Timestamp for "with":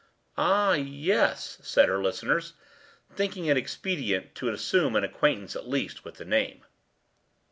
6.03-6.15